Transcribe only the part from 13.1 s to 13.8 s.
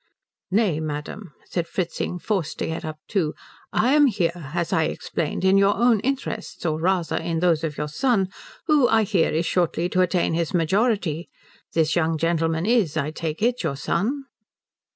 take it, your